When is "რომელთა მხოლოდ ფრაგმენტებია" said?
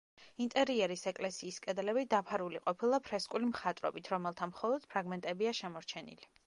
4.17-5.57